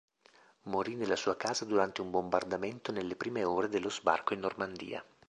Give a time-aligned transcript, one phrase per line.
[0.63, 5.05] Morì nella sua casa durante un bombardamento nelle prime ore dello Sbarco in Normandia.